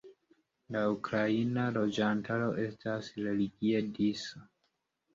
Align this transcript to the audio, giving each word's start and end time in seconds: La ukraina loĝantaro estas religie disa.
La 0.75 0.81
ukraina 0.93 1.67
loĝantaro 1.77 2.49
estas 2.65 3.13
religie 3.29 3.87
disa. 4.03 4.47